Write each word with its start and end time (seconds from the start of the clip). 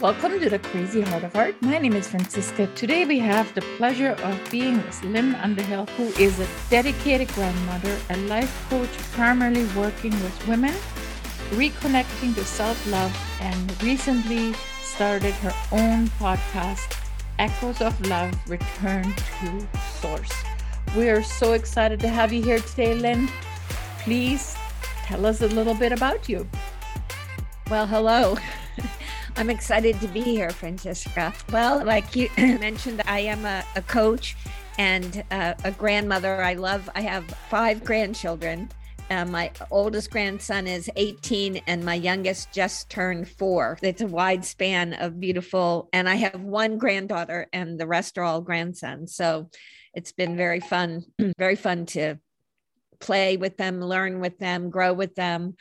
Welcome 0.00 0.40
to 0.40 0.48
the 0.48 0.58
Crazy 0.58 1.02
Heart 1.02 1.24
of 1.24 1.36
Art. 1.36 1.60
My 1.60 1.76
name 1.76 1.92
is 1.92 2.08
Francisca. 2.08 2.68
Today 2.68 3.04
we 3.04 3.18
have 3.18 3.52
the 3.54 3.60
pleasure 3.76 4.12
of 4.12 4.50
being 4.50 4.78
with 4.78 5.04
Lynn 5.04 5.34
Underhill, 5.34 5.84
who 5.98 6.04
is 6.18 6.40
a 6.40 6.48
dedicated 6.70 7.28
grandmother, 7.34 7.94
a 8.08 8.16
life 8.16 8.66
coach, 8.70 8.88
primarily 9.12 9.66
working 9.76 10.12
with 10.12 10.48
women, 10.48 10.72
reconnecting 11.50 12.34
to 12.34 12.42
self 12.46 12.90
love, 12.90 13.14
and 13.42 13.82
recently 13.82 14.54
started 14.80 15.34
her 15.34 15.52
own 15.70 16.06
podcast, 16.18 16.96
Echoes 17.38 17.82
of 17.82 18.00
Love 18.06 18.32
Return 18.48 19.04
to 19.04 19.68
Source. 20.00 20.32
We 20.96 21.10
are 21.10 21.22
so 21.22 21.52
excited 21.52 22.00
to 22.00 22.08
have 22.08 22.32
you 22.32 22.42
here 22.42 22.60
today, 22.60 22.94
Lynn. 22.94 23.28
Please 23.98 24.56
tell 25.02 25.26
us 25.26 25.42
a 25.42 25.48
little 25.48 25.74
bit 25.74 25.92
about 25.92 26.26
you. 26.26 26.48
Well, 27.70 27.86
hello. 27.86 28.38
I'm 29.36 29.50
excited 29.50 30.00
to 30.00 30.08
be 30.08 30.20
here, 30.22 30.50
Francisca. 30.50 31.32
Well, 31.52 31.84
like 31.84 32.14
you 32.16 32.28
mentioned, 32.38 33.02
I 33.06 33.20
am 33.20 33.44
a, 33.44 33.64
a 33.76 33.82
coach 33.82 34.36
and 34.78 35.24
uh, 35.30 35.54
a 35.64 35.70
grandmother. 35.72 36.42
I 36.42 36.54
love, 36.54 36.88
I 36.94 37.00
have 37.02 37.24
five 37.48 37.84
grandchildren. 37.84 38.70
Uh, 39.10 39.24
my 39.24 39.50
oldest 39.70 40.10
grandson 40.10 40.66
is 40.66 40.90
18, 40.96 41.62
and 41.66 41.84
my 41.84 41.94
youngest 41.94 42.52
just 42.52 42.90
turned 42.90 43.28
four. 43.28 43.78
It's 43.82 44.02
a 44.02 44.06
wide 44.06 44.44
span 44.44 44.94
of 44.94 45.18
beautiful, 45.18 45.88
and 45.92 46.08
I 46.08 46.14
have 46.16 46.40
one 46.40 46.78
granddaughter, 46.78 47.48
and 47.52 47.78
the 47.78 47.86
rest 47.86 48.18
are 48.18 48.24
all 48.24 48.40
grandsons. 48.40 49.14
So 49.14 49.50
it's 49.94 50.12
been 50.12 50.36
very 50.36 50.60
fun, 50.60 51.04
very 51.38 51.56
fun 51.56 51.86
to 51.86 52.16
play 53.00 53.36
with 53.36 53.56
them, 53.56 53.80
learn 53.80 54.20
with 54.20 54.38
them, 54.38 54.70
grow 54.70 54.92
with 54.92 55.14
them 55.14 55.56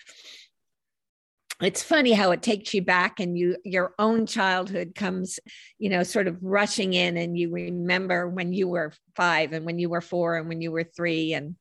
it's 1.62 1.84
funny 1.84 2.14
how 2.14 2.32
it 2.32 2.42
takes 2.42 2.74
you 2.74 2.82
back 2.82 3.20
and 3.20 3.38
you 3.38 3.58
your 3.64 3.94
own 4.00 4.26
childhood 4.26 4.94
comes 4.96 5.40
you 5.78 5.90
know 5.90 6.04
sort 6.04 6.28
of 6.28 6.38
rushing 6.42 6.94
in 6.94 7.18
and 7.18 7.38
you 7.38 7.52
remember 7.52 8.28
when 8.28 8.54
you 8.54 8.68
were 8.68 8.94
5 9.16 9.54
and 9.54 9.66
when 9.66 9.80
you 9.80 9.90
were 9.90 10.02
4 10.02 10.38
and 10.38 10.48
when 10.48 10.62
you 10.62 10.72
were 10.72 10.84
3 10.84 11.34
and 11.34 11.56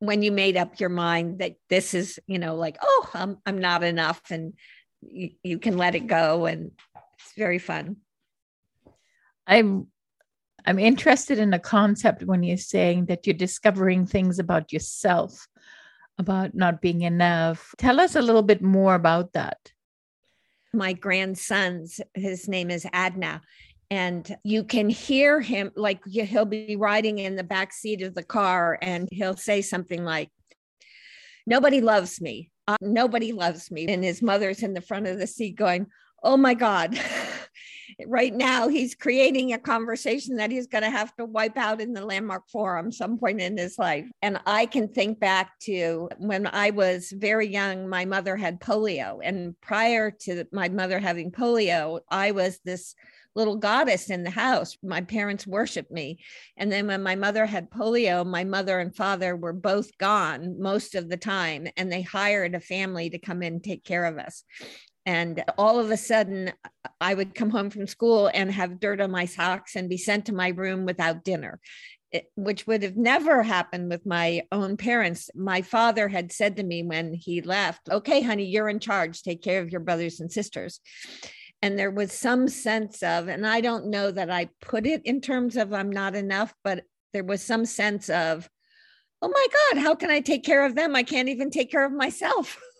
when 0.00 0.22
you 0.22 0.32
made 0.32 0.56
up 0.56 0.80
your 0.80 0.90
mind 0.90 1.38
that 1.38 1.54
this 1.70 1.94
is 1.94 2.18
you 2.26 2.38
know 2.38 2.56
like 2.56 2.76
oh 2.82 3.10
I'm 3.14 3.38
I'm 3.46 3.58
not 3.58 3.82
enough 3.82 4.20
and 4.30 4.54
you, 5.00 5.30
you 5.42 5.58
can 5.58 5.76
let 5.76 5.94
it 5.94 6.06
go 6.06 6.46
and 6.46 6.72
it's 7.18 7.32
very 7.36 7.58
fun. 7.58 7.96
I'm 9.46 9.88
I'm 10.66 10.78
interested 10.78 11.38
in 11.38 11.50
the 11.50 11.58
concept 11.58 12.22
when 12.22 12.42
you're 12.42 12.56
saying 12.56 13.06
that 13.06 13.26
you're 13.26 13.34
discovering 13.34 14.06
things 14.06 14.38
about 14.38 14.72
yourself 14.72 15.46
about 16.18 16.54
not 16.54 16.80
being 16.80 17.02
enough. 17.02 17.74
Tell 17.78 18.00
us 18.00 18.16
a 18.16 18.22
little 18.22 18.42
bit 18.42 18.62
more 18.62 18.94
about 18.94 19.32
that. 19.32 19.72
My 20.72 20.92
grandson's, 20.92 22.00
his 22.14 22.48
name 22.48 22.70
is 22.70 22.86
Adna, 22.92 23.42
and 23.90 24.36
you 24.42 24.64
can 24.64 24.88
hear 24.88 25.40
him 25.40 25.70
like 25.76 26.04
he'll 26.06 26.44
be 26.44 26.76
riding 26.76 27.18
in 27.18 27.36
the 27.36 27.44
back 27.44 27.72
seat 27.72 28.02
of 28.02 28.14
the 28.14 28.24
car 28.24 28.78
and 28.82 29.08
he'll 29.12 29.36
say 29.36 29.62
something 29.62 30.04
like, 30.04 30.30
Nobody 31.46 31.82
loves 31.82 32.22
me. 32.22 32.50
Uh, 32.66 32.78
nobody 32.80 33.32
loves 33.32 33.70
me. 33.70 33.86
And 33.86 34.02
his 34.02 34.22
mother's 34.22 34.62
in 34.62 34.72
the 34.72 34.80
front 34.80 35.06
of 35.06 35.18
the 35.18 35.26
seat 35.26 35.56
going, 35.56 35.86
Oh 36.22 36.36
my 36.36 36.54
God. 36.54 36.98
right 38.06 38.34
now 38.34 38.68
he's 38.68 38.94
creating 38.94 39.52
a 39.52 39.58
conversation 39.58 40.36
that 40.36 40.50
he's 40.50 40.66
going 40.66 40.84
to 40.84 40.90
have 40.90 41.14
to 41.16 41.24
wipe 41.24 41.56
out 41.56 41.80
in 41.80 41.92
the 41.92 42.04
landmark 42.04 42.48
forum 42.48 42.90
some 42.90 43.18
point 43.18 43.40
in 43.40 43.56
his 43.56 43.78
life 43.78 44.06
and 44.22 44.38
i 44.46 44.66
can 44.66 44.88
think 44.88 45.18
back 45.18 45.58
to 45.58 46.08
when 46.18 46.46
i 46.48 46.70
was 46.70 47.12
very 47.16 47.46
young 47.46 47.88
my 47.88 48.04
mother 48.04 48.36
had 48.36 48.60
polio 48.60 49.18
and 49.22 49.58
prior 49.60 50.10
to 50.10 50.44
my 50.52 50.68
mother 50.68 50.98
having 50.98 51.30
polio 51.30 52.00
i 52.10 52.30
was 52.30 52.58
this 52.64 52.94
little 53.34 53.56
goddess 53.56 54.10
in 54.10 54.22
the 54.22 54.30
house. 54.30 54.76
My 54.82 55.00
parents 55.00 55.46
worshiped 55.46 55.90
me. 55.90 56.20
And 56.56 56.70
then 56.70 56.86
when 56.86 57.02
my 57.02 57.16
mother 57.16 57.46
had 57.46 57.70
polio, 57.70 58.24
my 58.24 58.44
mother 58.44 58.78
and 58.78 58.94
father 58.94 59.36
were 59.36 59.52
both 59.52 59.96
gone 59.98 60.60
most 60.60 60.94
of 60.94 61.08
the 61.08 61.16
time, 61.16 61.66
and 61.76 61.90
they 61.90 62.02
hired 62.02 62.54
a 62.54 62.60
family 62.60 63.10
to 63.10 63.18
come 63.18 63.42
in 63.42 63.54
and 63.54 63.64
take 63.64 63.84
care 63.84 64.04
of 64.04 64.18
us. 64.18 64.44
And 65.06 65.44
all 65.58 65.78
of 65.78 65.90
a 65.90 65.96
sudden, 65.96 66.52
I 67.00 67.14
would 67.14 67.34
come 67.34 67.50
home 67.50 67.70
from 67.70 67.86
school 67.86 68.30
and 68.32 68.50
have 68.50 68.80
dirt 68.80 69.00
on 69.00 69.10
my 69.10 69.26
socks 69.26 69.76
and 69.76 69.88
be 69.88 69.98
sent 69.98 70.26
to 70.26 70.34
my 70.34 70.48
room 70.48 70.86
without 70.86 71.24
dinner. 71.24 71.60
It, 72.10 72.30
which 72.36 72.66
would 72.66 72.84
have 72.84 72.96
never 72.96 73.42
happened 73.42 73.90
with 73.90 74.06
my 74.06 74.42
own 74.52 74.76
parents. 74.76 75.30
My 75.34 75.62
father 75.62 76.06
had 76.06 76.30
said 76.30 76.56
to 76.56 76.62
me 76.62 76.84
when 76.84 77.12
he 77.12 77.42
left, 77.42 77.88
Okay, 77.90 78.22
honey, 78.22 78.44
you're 78.44 78.68
in 78.68 78.78
charge. 78.78 79.22
Take 79.22 79.42
care 79.42 79.60
of 79.60 79.70
your 79.70 79.80
brothers 79.80 80.20
and 80.20 80.30
sisters. 80.30 80.80
And 81.60 81.78
there 81.78 81.90
was 81.90 82.12
some 82.12 82.46
sense 82.46 83.02
of, 83.02 83.26
and 83.28 83.46
I 83.46 83.60
don't 83.60 83.86
know 83.86 84.10
that 84.10 84.30
I 84.30 84.50
put 84.60 84.86
it 84.86 85.02
in 85.04 85.20
terms 85.20 85.56
of 85.56 85.72
I'm 85.72 85.90
not 85.90 86.14
enough, 86.14 86.54
but 86.62 86.84
there 87.12 87.24
was 87.24 87.42
some 87.42 87.64
sense 87.64 88.08
of, 88.08 88.48
Oh 89.20 89.28
my 89.28 89.46
God, 89.72 89.82
how 89.82 89.94
can 89.94 90.10
I 90.10 90.20
take 90.20 90.44
care 90.44 90.64
of 90.64 90.74
them? 90.74 90.94
I 90.94 91.02
can't 91.02 91.28
even 91.28 91.50
take 91.50 91.70
care 91.70 91.84
of 91.84 91.92
myself. 91.92 92.60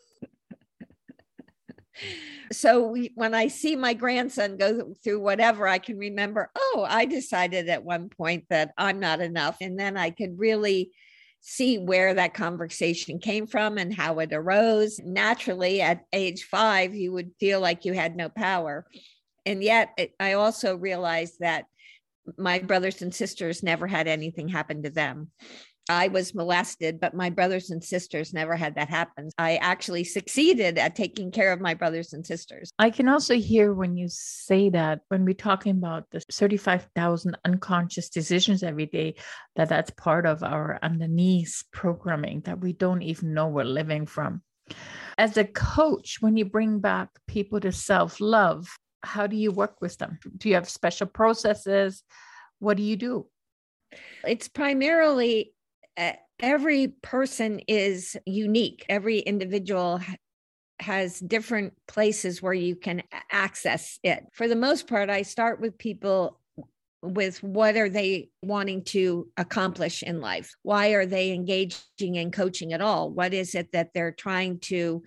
so 2.52 2.96
when 3.14 3.34
I 3.34 3.48
see 3.48 3.76
my 3.76 3.94
grandson 3.94 4.56
go 4.56 4.94
through 5.02 5.20
whatever, 5.20 5.66
I 5.66 5.78
can 5.78 5.98
remember, 5.98 6.50
oh, 6.56 6.86
I 6.88 7.04
decided 7.04 7.68
at 7.68 7.84
one 7.84 8.08
point 8.08 8.44
that 8.50 8.72
I'm 8.76 9.00
not 9.00 9.20
enough. 9.20 9.56
And 9.60 9.78
then 9.78 9.96
I 9.96 10.10
could 10.10 10.38
really 10.38 10.90
see 11.40 11.78
where 11.78 12.14
that 12.14 12.34
conversation 12.34 13.18
came 13.18 13.46
from 13.46 13.76
and 13.76 13.94
how 13.94 14.18
it 14.18 14.32
arose. 14.32 14.98
Naturally, 15.04 15.82
at 15.82 16.04
age 16.12 16.44
five, 16.44 16.94
you 16.94 17.12
would 17.12 17.32
feel 17.38 17.60
like 17.60 17.84
you 17.84 17.92
had 17.92 18.16
no 18.16 18.28
power. 18.28 18.86
And 19.46 19.62
yet, 19.62 19.98
I 20.18 20.32
also 20.34 20.74
realized 20.74 21.40
that 21.40 21.66
my 22.38 22.60
brothers 22.60 23.02
and 23.02 23.14
sisters 23.14 23.62
never 23.62 23.86
had 23.86 24.08
anything 24.08 24.48
happen 24.48 24.82
to 24.84 24.90
them. 24.90 25.30
I 25.88 26.08
was 26.08 26.34
molested, 26.34 26.98
but 26.98 27.14
my 27.14 27.28
brothers 27.28 27.70
and 27.70 27.84
sisters 27.84 28.32
never 28.32 28.56
had 28.56 28.76
that 28.76 28.88
happen. 28.88 29.30
I 29.36 29.56
actually 29.56 30.04
succeeded 30.04 30.78
at 30.78 30.96
taking 30.96 31.30
care 31.30 31.52
of 31.52 31.60
my 31.60 31.74
brothers 31.74 32.12
and 32.14 32.26
sisters. 32.26 32.70
I 32.78 32.90
can 32.90 33.08
also 33.08 33.34
hear 33.34 33.72
when 33.74 33.96
you 33.96 34.08
say 34.08 34.70
that, 34.70 35.00
when 35.08 35.24
we're 35.24 35.34
talking 35.34 35.72
about 35.72 36.10
the 36.10 36.20
35,000 36.32 37.36
unconscious 37.44 38.08
decisions 38.08 38.62
every 38.62 38.86
day, 38.86 39.16
that 39.56 39.68
that's 39.68 39.90
part 39.90 40.24
of 40.24 40.42
our 40.42 40.78
underneath 40.82 41.64
programming 41.70 42.40
that 42.42 42.60
we 42.60 42.72
don't 42.72 43.02
even 43.02 43.34
know 43.34 43.48
we're 43.48 43.64
living 43.64 44.06
from. 44.06 44.42
As 45.18 45.36
a 45.36 45.44
coach, 45.44 46.16
when 46.20 46.36
you 46.36 46.46
bring 46.46 46.80
back 46.80 47.10
people 47.28 47.60
to 47.60 47.72
self 47.72 48.20
love, 48.20 48.66
how 49.02 49.26
do 49.26 49.36
you 49.36 49.52
work 49.52 49.82
with 49.82 49.98
them? 49.98 50.18
Do 50.38 50.48
you 50.48 50.54
have 50.54 50.68
special 50.68 51.06
processes? 51.06 52.02
What 52.58 52.78
do 52.78 52.82
you 52.82 52.96
do? 52.96 53.26
It's 54.26 54.48
primarily 54.48 55.52
every 56.40 56.88
person 56.88 57.60
is 57.68 58.16
unique. 58.26 58.84
Every 58.88 59.18
individual 59.20 60.00
has 60.80 61.20
different 61.20 61.72
places 61.86 62.42
where 62.42 62.52
you 62.52 62.76
can 62.76 63.02
access 63.30 63.98
it. 64.02 64.24
For 64.32 64.48
the 64.48 64.56
most 64.56 64.86
part, 64.86 65.08
I 65.08 65.22
start 65.22 65.60
with 65.60 65.78
people 65.78 66.40
with 67.04 67.42
what 67.42 67.76
are 67.76 67.88
they 67.88 68.30
wanting 68.42 68.82
to 68.82 69.28
accomplish 69.36 70.02
in 70.02 70.20
life? 70.20 70.54
Why 70.62 70.88
are 70.88 71.06
they 71.06 71.32
engaging 71.32 72.14
in 72.14 72.30
coaching 72.30 72.72
at 72.72 72.80
all? 72.80 73.10
What 73.10 73.34
is 73.34 73.54
it 73.54 73.72
that 73.72 73.90
they're 73.92 74.12
trying 74.12 74.58
to 74.60 75.02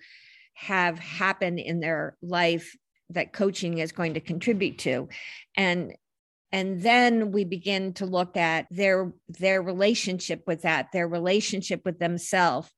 have 0.54 0.98
happen 0.98 1.58
in 1.58 1.80
their 1.80 2.16
life 2.22 2.76
that 3.10 3.32
coaching 3.32 3.78
is 3.78 3.92
going 3.92 4.14
to 4.14 4.20
contribute 4.20 4.78
to? 4.78 5.08
And 5.56 5.94
and 6.52 6.80
then 6.82 7.30
we 7.32 7.44
begin 7.44 7.92
to 7.94 8.06
look 8.06 8.36
at 8.36 8.66
their 8.70 9.12
their 9.28 9.62
relationship 9.62 10.42
with 10.46 10.62
that 10.62 10.88
their 10.92 11.08
relationship 11.08 11.82
with 11.84 11.98
themselves. 11.98 12.70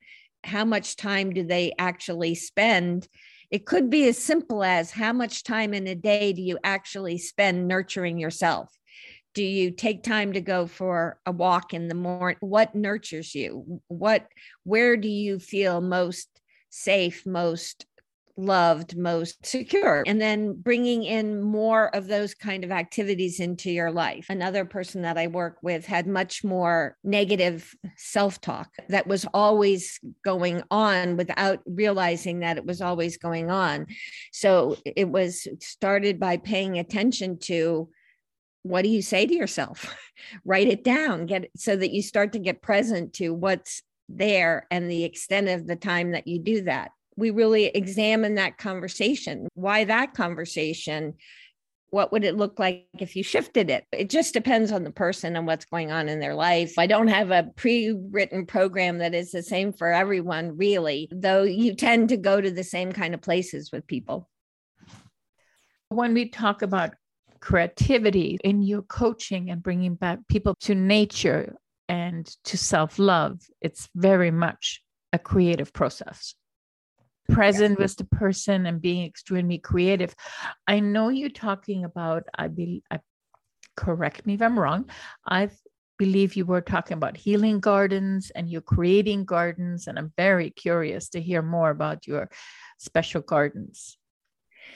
How 0.43 0.65
much 0.65 0.97
time 0.97 1.33
do 1.33 1.45
they 1.45 1.73
actually 1.79 2.35
spend? 2.35 3.07
It 3.51 3.67
could 3.67 3.91
be 3.91 4.09
as 4.09 4.19
simple 4.19 4.65
as 4.65 4.91
how 4.91 5.13
much 5.13 5.45
time 5.45 5.75
in 5.75 5.87
a 5.87 5.95
day 5.95 6.33
do 6.33 6.43
you 6.43 6.59
actually 6.65 7.19
spend 7.19 7.69
nurturing 7.69 8.19
yourself? 8.19 8.71
Do 9.35 9.45
you 9.45 9.71
take 9.71 10.03
time 10.03 10.33
to 10.33 10.41
go 10.41 10.67
for 10.67 11.19
a 11.25 11.33
walk 11.33 11.73
in 11.73 11.89
the 11.89 11.95
morning 11.95 12.39
what 12.41 12.75
nurtures 12.75 13.35
you? 13.35 13.81
What 13.89 14.27
where 14.65 14.97
do 14.97 15.09
you 15.09 15.39
feel 15.39 15.81
most 15.81 16.29
safe 16.71 17.27
most 17.27 17.87
loved, 18.41 18.97
most 18.97 19.45
secure. 19.45 20.03
And 20.07 20.21
then 20.21 20.55
bringing 20.55 21.05
in 21.05 21.41
more 21.43 21.95
of 21.95 22.07
those 22.07 22.35
kind 22.35 22.65
of 22.65 22.71
activities 22.71 23.41
into 23.41 23.71
your 23.71 23.91
life. 23.91 24.27
Another 24.29 24.65
person 24.65 25.03
that 25.03 25.19
I 25.19 25.27
work 25.27 25.59
with 25.63 25.87
had 25.87 26.07
much 26.07 26.43
more 26.43 26.97
negative 27.05 27.75
self 27.97 28.41
talk 28.41 28.71
that 28.89 29.07
was 29.07 29.27
always 29.35 30.01
going 30.25 30.63
on 30.71 31.17
without 31.17 31.61
realizing 31.67 32.41
that 32.41 32.57
it 32.57 32.65
was 32.65 32.81
always 32.81 33.17
going 33.19 33.51
on. 33.51 33.87
So 34.33 34.77
it 34.85 35.09
was 35.09 35.47
started 35.61 36.19
by 36.19 36.39
paying 36.39 36.79
attention 36.79 37.39
to 37.41 37.89
what 38.63 38.83
do 38.83 38.89
you 38.91 39.01
say 39.01 39.27
to 39.27 39.35
yourself 39.35 39.97
write 40.45 40.69
it 40.69 40.85
down 40.85 41.25
get 41.25 41.45
it 41.45 41.51
so 41.57 41.75
that 41.75 41.93
you 41.93 42.03
start 42.03 42.33
to 42.35 42.39
get 42.39 42.61
present 42.61 43.15
to 43.15 43.31
what's 43.31 43.83
there 44.07 44.67
and 44.71 44.91
the 44.91 45.05
extent 45.05 45.49
of 45.49 45.67
the 45.67 45.77
time 45.77 46.11
that 46.11 46.27
you 46.27 46.39
do 46.39 46.63
that 46.63 46.91
we 47.21 47.31
really 47.31 47.67
examine 47.67 48.35
that 48.37 48.59
conversation. 48.59 49.47
Why 49.55 49.85
that 49.85 50.15
conversation? 50.15 51.15
What 51.91 52.13
would 52.13 52.25
it 52.25 52.37
look 52.37 52.59
like 52.59 52.87
if 52.99 53.15
you 53.15 53.23
shifted 53.23 53.69
it? 53.69 53.85
It 53.93 54.11
just 54.11 54.33
depends 54.33 54.73
on 54.73 54.85
the 54.85 54.91
person 54.91 55.37
and 55.37 55.47
what's 55.47 55.65
going 55.67 55.91
on 55.93 56.09
in 56.09 56.21
their 56.21 56.35
life. 56.35 56.79
I 56.79 56.87
don't 56.87 57.09
have 57.09 57.31
a 57.31 57.51
pre 57.57 57.95
written 58.11 58.47
program 58.47 58.99
that 58.99 59.15
is 59.15 59.33
the 59.33 59.43
same 59.43 59.73
for 59.73 59.89
everyone, 59.93 60.57
really, 60.57 61.09
though 61.13 61.43
you 61.43 61.75
tend 61.75 62.09
to 62.09 62.17
go 62.17 62.41
to 62.41 62.51
the 62.51 62.65
same 62.65 62.93
kind 62.93 63.13
of 63.13 63.21
places 63.21 63.71
with 63.73 63.87
people. 63.87 64.29
When 65.91 66.15
we 66.15 66.29
talk 66.29 66.63
about 66.63 66.95
creativity 67.41 68.39
in 68.45 68.63
your 68.63 68.83
coaching 68.83 69.51
and 69.51 69.63
bringing 69.63 69.95
back 69.95 70.21
people 70.29 70.55
to 70.61 70.75
nature 70.75 71.57
and 71.89 72.27
to 72.45 72.57
self 72.57 72.99
love, 72.99 73.41
it's 73.61 73.89
very 73.97 74.31
much 74.31 74.81
a 75.13 75.19
creative 75.19 75.73
process. 75.73 76.35
Present 77.31 77.79
yes. 77.79 77.79
with 77.79 77.97
the 77.97 78.17
person 78.17 78.67
and 78.67 78.81
being 78.81 79.05
extremely 79.05 79.59
creative. 79.59 80.15
I 80.67 80.81
know 80.81 81.09
you're 81.09 81.31
talking 81.31 81.85
about, 81.85 82.25
I 82.37 82.49
believe, 82.49 82.83
correct 83.77 84.27
me 84.27 84.35
if 84.35 84.43
I'm 84.43 84.59
wrong. 84.59 84.91
I 85.27 85.51
believe 85.99 86.35
you 86.35 86.47
were 86.47 86.61
talking 86.61 86.97
about 86.97 87.17
healing 87.17 87.61
gardens 87.61 88.31
and 88.31 88.49
you're 88.49 88.61
creating 88.61 89.25
gardens. 89.25 89.87
And 89.87 89.99
I'm 89.99 90.13
very 90.17 90.51
curious 90.51 91.11
to 91.11 91.21
hear 91.21 91.43
more 91.43 91.71
about 91.71 92.07
your 92.07 92.31
special 92.79 93.21
gardens 93.21 93.99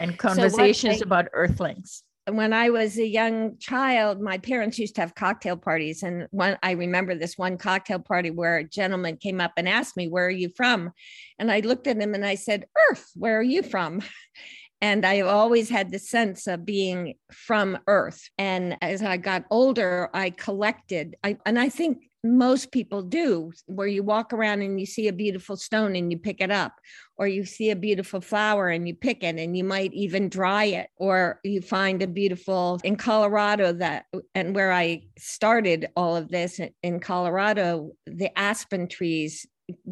and 0.00 0.18
conversations 0.18 0.98
so 0.98 1.04
about 1.04 1.28
earthlings 1.32 2.02
when 2.30 2.52
I 2.52 2.70
was 2.70 2.98
a 2.98 3.06
young 3.06 3.58
child, 3.58 4.20
my 4.20 4.38
parents 4.38 4.78
used 4.78 4.94
to 4.94 5.02
have 5.02 5.14
cocktail 5.14 5.56
parties. 5.56 6.02
And 6.02 6.26
one, 6.30 6.58
I 6.62 6.72
remember 6.72 7.14
this 7.14 7.36
one 7.36 7.58
cocktail 7.58 7.98
party 7.98 8.30
where 8.30 8.58
a 8.58 8.64
gentleman 8.64 9.18
came 9.18 9.40
up 9.40 9.52
and 9.56 9.68
asked 9.68 9.96
me, 9.96 10.08
Where 10.08 10.26
are 10.26 10.30
you 10.30 10.50
from? 10.56 10.92
And 11.38 11.52
I 11.52 11.60
looked 11.60 11.86
at 11.86 11.98
him 11.98 12.14
and 12.14 12.24
I 12.24 12.36
said, 12.36 12.66
Earth, 12.90 13.10
where 13.14 13.38
are 13.38 13.42
you 13.42 13.62
from? 13.62 14.02
And 14.80 15.06
I 15.06 15.20
always 15.20 15.70
had 15.70 15.90
the 15.90 15.98
sense 15.98 16.46
of 16.46 16.66
being 16.66 17.14
from 17.32 17.78
Earth. 17.86 18.28
And 18.36 18.76
as 18.82 19.02
I 19.02 19.16
got 19.16 19.44
older, 19.50 20.10
I 20.12 20.28
collected, 20.28 21.16
I, 21.24 21.38
and 21.46 21.58
I 21.58 21.70
think 21.70 22.10
most 22.24 22.72
people 22.72 23.02
do, 23.02 23.52
where 23.66 23.86
you 23.86 24.02
walk 24.02 24.32
around 24.32 24.62
and 24.62 24.80
you 24.80 24.86
see 24.86 25.08
a 25.08 25.12
beautiful 25.12 25.56
stone 25.56 25.94
and 25.94 26.10
you 26.10 26.18
pick 26.18 26.40
it 26.40 26.50
up, 26.50 26.80
or 27.16 27.28
you 27.28 27.44
see 27.44 27.70
a 27.70 27.76
beautiful 27.76 28.20
flower 28.20 28.70
and 28.70 28.88
you 28.88 28.94
pick 28.94 29.22
it 29.22 29.36
and 29.36 29.56
you 29.56 29.62
might 29.62 29.92
even 29.92 30.30
dry 30.30 30.64
it, 30.64 30.88
or 30.96 31.38
you 31.44 31.60
find 31.60 32.02
a 32.02 32.06
beautiful 32.06 32.80
in 32.82 32.96
Colorado 32.96 33.72
that, 33.74 34.06
and 34.34 34.54
where 34.54 34.72
I 34.72 35.02
started 35.18 35.88
all 35.94 36.16
of 36.16 36.28
this 36.28 36.58
in 36.82 36.98
Colorado, 36.98 37.92
the 38.06 38.36
aspen 38.38 38.88
trees 38.88 39.46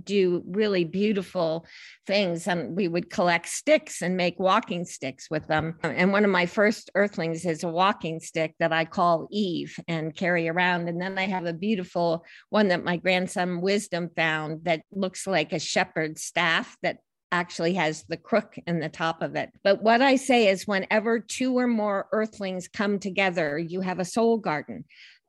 do 0.05 0.43
really 0.47 0.85
beautiful 0.85 1.67
things 2.07 2.47
and 2.47 2.77
we 2.77 2.89
would 2.89 3.09
collect 3.11 3.49
sticks 3.49 4.03
and 4.03 4.17
make 4.17 4.39
walking 4.39 4.85
sticks 4.85 5.29
with 5.31 5.47
them 5.47 5.79
and 5.83 6.13
one 6.13 6.25
of 6.25 6.31
my 6.31 6.45
first 6.45 6.91
earthlings 6.95 7.47
is 7.47 7.65
a 7.65 7.69
walking 7.69 8.21
stick 8.21 8.55
that 8.59 8.73
i 8.73 8.85
call 8.85 9.29
eve 9.31 9.79
and 9.89 10.15
carry 10.15 10.49
around 10.49 10.89
and 10.89 11.01
then 11.01 11.19
i 11.19 11.27
have 11.27 11.47
a 11.47 11.53
beautiful 11.53 12.25
one 12.51 12.69
that 12.69 12.85
my 12.85 12.97
grandson 12.97 13.61
wisdom 13.61 14.11
found 14.15 14.63
that 14.65 14.83
looks 14.93 15.27
like 15.27 15.53
a 15.53 15.59
shepherd's 15.59 16.23
staff 16.23 16.77
that 16.83 16.99
actually 17.33 17.75
has 17.75 18.05
the 18.09 18.17
crook 18.17 18.57
in 18.67 18.79
the 18.79 18.91
top 18.91 19.23
of 19.23 19.35
it. 19.35 19.51
But 19.65 19.83
what 19.83 20.03
I 20.03 20.17
say 20.17 20.49
is, 20.49 20.67
whenever 20.67 21.19
two 21.19 21.59
or 21.59 21.67
more 21.67 22.07
earthlings 22.13 22.69
come 22.69 22.99
together, 22.99 23.59
you 23.59 23.81
have 23.81 23.99
a 23.99 24.05
soul 24.05 24.37
garden. 24.37 24.85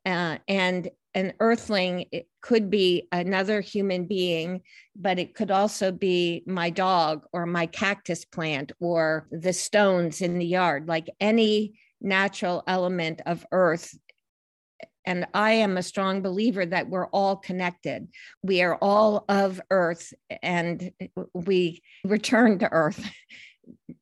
Uh, 0.06 0.38
and 0.50 0.90
an 1.16 1.34
earthling 1.40 2.06
it 2.12 2.28
could 2.42 2.70
be 2.70 3.08
another 3.12 3.62
human 3.62 4.06
being 4.06 4.62
but 4.96 5.20
it 5.20 5.36
could 5.36 5.52
also 5.52 5.92
be 5.92 6.44
my 6.46 6.70
dog 6.70 7.26
or 7.34 7.46
my 7.46 7.66
cactus 7.66 8.26
plant 8.26 8.72
or 8.80 9.28
the 9.32 9.54
stones 9.54 10.22
in 10.22 10.40
the 10.40 10.46
yard 10.46 10.88
like 10.88 11.10
any 11.20 11.80
natural 12.02 12.64
element 12.68 13.22
of 13.26 13.46
earth 13.52 13.96
and 15.06 15.28
I 15.34 15.52
am 15.52 15.78
a 15.78 15.84
strong 15.84 16.22
believer 16.22 16.66
that 16.66 16.90
we're 16.90 17.08
all 17.08 17.36
connected. 17.36 18.08
We 18.42 18.62
are 18.62 18.76
all 18.76 19.26
of 19.28 19.60
Earth 19.70 20.14
and 20.42 20.92
we 21.34 21.82
return 22.06 22.60
to 22.60 22.72
Earth. 22.72 23.04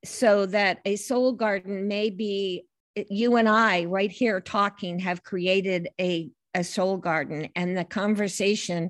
So 0.04 0.48
that 0.48 0.80
a 0.86 0.96
soul 0.96 1.34
garden 1.34 1.88
may 1.88 2.10
be 2.10 2.66
you 2.96 3.36
and 3.36 3.48
I 3.48 3.86
right 3.86 4.10
here 4.10 4.42
talking 4.42 4.98
have 4.98 5.24
created 5.24 5.90
a 6.00 6.32
a 6.54 6.64
soul 6.64 6.98
garden 6.98 7.50
and 7.56 7.78
the 7.78 7.86
conversation 7.86 8.90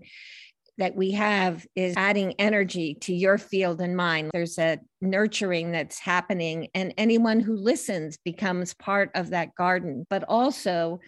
that 0.78 0.96
we 0.96 1.12
have 1.12 1.66
is 1.76 1.94
adding 1.96 2.34
energy 2.40 2.96
to 3.02 3.14
your 3.14 3.38
field 3.38 3.82
and 3.82 3.96
mine. 3.96 4.30
There's 4.34 4.58
a 4.58 4.80
nurturing 5.00 5.72
that's 5.72 6.00
happening, 6.00 6.70
and 6.74 6.94
anyone 6.98 7.40
who 7.40 7.56
listens 7.56 8.18
becomes 8.18 8.74
part 8.74 9.12
of 9.14 9.30
that 9.30 9.54
garden. 9.56 10.06
But 10.10 10.24
also, 10.28 11.00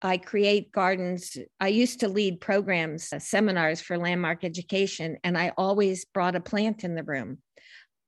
I 0.00 0.16
create 0.16 0.72
gardens. 0.72 1.36
I 1.60 1.68
used 1.68 2.00
to 2.00 2.08
lead 2.08 2.40
programs, 2.40 3.12
uh, 3.12 3.20
seminars 3.20 3.80
for 3.80 3.96
landmark 3.96 4.44
education, 4.44 5.18
and 5.22 5.38
I 5.38 5.52
always 5.56 6.04
brought 6.06 6.34
a 6.34 6.40
plant 6.40 6.82
in 6.82 6.96
the 6.96 7.04
room. 7.04 7.38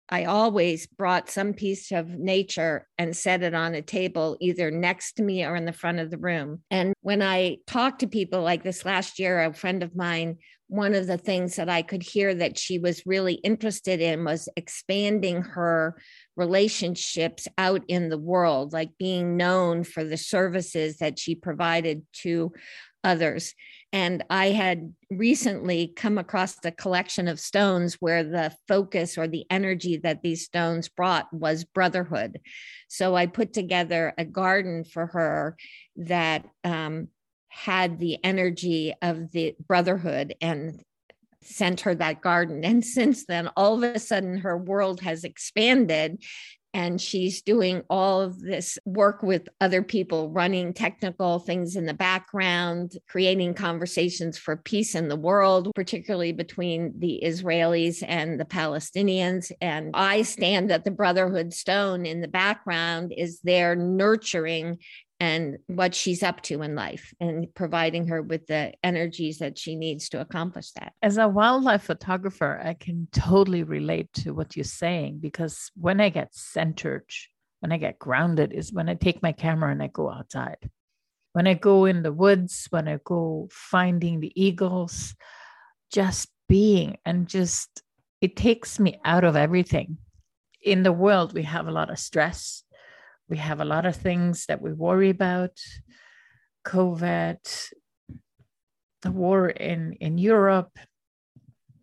I 0.09 0.25
always 0.25 0.87
brought 0.87 1.31
some 1.31 1.55
piece 1.55 1.91
of 1.91 2.09
nature 2.09 2.87
and 2.99 3.17
set 3.17 3.43
it 3.43 3.55
on 3.55 3.75
a 3.75 3.83
table, 3.83 4.37
either 4.41 4.71
next 4.71 5.15
to 5.15 5.23
me 5.23 5.45
or 5.45 5.57
in 5.57 5.65
the 5.65 5.73
front 5.73 5.99
of 5.99 6.11
the 6.11 6.19
room. 6.19 6.63
And 6.71 6.93
when 7.01 7.23
I 7.23 7.59
talked 7.67 8.01
to 8.01 8.07
people 8.07 8.43
like 8.43 8.63
this 8.63 8.85
last 8.85 9.19
year, 9.19 9.43
a 9.43 9.55
friend 9.55 9.83
of 9.83 9.97
mine, 9.97 10.39
one 10.69 10.95
of 10.95 11.07
the 11.07 11.19
things 11.19 11.57
that 11.57 11.69
I 11.69 11.83
could 11.83 12.03
hear 12.03 12.35
that 12.35 12.59
she 12.59 12.79
was 12.79 13.07
really 13.07 13.35
interested 13.35 14.01
in 14.01 14.25
was 14.25 14.49
expanding 14.57 15.43
her 15.43 15.97
relationships 16.37 17.47
out 17.59 17.83
in 17.89 18.09
the 18.09 18.19
world, 18.19 18.73
like 18.73 18.91
being 18.99 19.37
known 19.37 19.85
for 19.85 20.05
the 20.05 20.17
services 20.17 20.99
that 20.99 21.19
she 21.19 21.35
provided 21.35 22.03
to 22.23 22.53
others. 23.03 23.55
And 23.95 24.25
I 24.29 24.47
had 24.49 24.93
recently 25.09 25.87
come 25.87 26.19
across 26.19 26.57
a 26.65 26.73
collection 26.73 27.29
of 27.29 27.39
stones 27.39 27.95
where 28.01 28.25
the 28.25 28.53
focus 28.67 29.17
or 29.17 29.29
the 29.29 29.47
energy 29.51 29.99
that 29.99 30.21
these 30.21 30.45
stones 30.45 30.89
brought 30.89 31.33
was 31.33 31.63
brotherhood. 31.63 32.41
So 32.89 33.15
I 33.15 33.27
put 33.27 33.53
together 33.53 34.13
a 34.19 34.25
garden 34.25 34.83
for 34.83 35.07
her 35.07 35.57
that 35.95 36.45
um, 36.65 37.07
had 37.47 38.01
the 38.01 38.19
energy 38.25 38.93
of 39.01 39.31
the 39.31 39.55
brotherhood 39.65 40.35
and 40.41 40.83
sent 41.43 41.83
her 41.83 41.95
that 41.95 42.21
garden. 42.21 42.65
And 42.65 42.85
since 42.85 43.27
then, 43.27 43.49
all 43.57 43.77
of 43.85 43.95
a 43.95 44.01
sudden, 44.01 44.39
her 44.39 44.59
world 44.59 45.03
has 45.03 45.23
expanded 45.23 46.21
and 46.75 47.01
she's 47.01 47.41
doing 47.41 47.83
all 47.89 48.21
of 48.21 48.41
this 48.41 48.79
work 48.85 49.23
with 49.23 49.49
other 49.61 49.83
people, 49.83 50.31
running 50.31 50.75
technical 50.75 51.39
things 51.39 51.77
in 51.77 51.87
the 51.87 51.95
background, 51.95 52.99
creating 53.09 53.55
conversations 53.55 54.37
for 54.37 54.57
peace 54.57 54.97
in 54.97 55.09
the 55.09 55.17
world, 55.17 55.71
particularly 55.77 56.33
between 56.33 56.93
the 56.99 57.23
Israelis 57.25 58.03
and 58.07 58.39
the 58.39 58.45
Palestinians. 58.45 59.53
And 59.61 59.93
I 59.95 60.23
stand 60.23 60.73
at 60.73 60.85
the 60.85 60.91
Brotherhood 60.91 61.55
Stone 61.55 62.07
in 62.07 62.21
the 62.21 62.29
background, 62.29 63.15
is 63.17 63.41
there 63.41 63.77
nurturing 63.77 64.79
and 65.21 65.59
what 65.69 65.95
she's 65.95 66.23
up 66.23 66.41
to 66.43 66.63
in 66.63 66.75
life 66.75 67.15
and 67.21 67.53
providing 67.55 68.09
her 68.09 68.21
with 68.21 68.47
the 68.47 68.73
energies 68.83 69.39
that 69.39 69.57
she 69.57 69.77
needs 69.77 70.09
to 70.09 70.21
accomplish 70.21 70.73
that. 70.73 70.93
As 71.03 71.19
a 71.19 71.29
wildlife 71.29 71.83
photographer, 71.83 72.61
I 72.63 72.75
can 72.75 73.09
totally 73.13 73.63
relate 73.63 74.13
to 74.15 74.35
what 74.35 74.57
you're 74.57 74.65
saying 74.65 75.19
because 75.21 75.71
when 75.77 76.01
I 76.01 76.09
get 76.09 76.35
centered, 76.35 77.07
when 77.61 77.73
I 77.73 77.77
get 77.77 77.99
grounded, 77.99 78.53
is 78.53 78.73
when 78.73 78.89
I 78.89 78.95
take 78.95 79.23
my 79.23 79.33
camera 79.33 79.71
and 79.71 79.83
I 79.83 79.87
go 79.87 80.11
outside. 80.11 80.71
When 81.33 81.47
I 81.47 81.55
go 81.55 81.85
in 81.85 82.03
the 82.03 82.13
woods, 82.13 82.67
when 82.71 82.89
I 82.89 82.99
go 83.05 83.49
finding 83.51 84.21
the 84.21 84.33
eagles, 84.35 85.15
just 85.93 86.29
being 86.49 86.99
and 87.05 87.29
just 87.29 87.83
it 88.21 88.37
takes 88.37 88.81
me 88.81 88.99
out 89.05 89.25
of 89.25 89.37
everything. 89.37 89.99
In 90.63 90.83
the 90.83 90.93
world, 90.93 91.35
we 91.35 91.43
have 91.45 91.69
a 91.69 91.73
lot 91.73 91.91
of 91.91 91.99
stress 91.99 92.64
we 93.29 93.37
have 93.39 93.61
a 93.61 93.65
lot 93.65 93.87
of 93.87 93.97
things 93.97 94.47
that 94.47 94.61
we 94.61 94.73
worry 94.73 95.11
about. 95.11 95.59
Covid 96.67 97.39
the 99.05 99.13
war 99.13 99.49
in 99.49 99.93
in 100.01 100.19
europe 100.19 100.77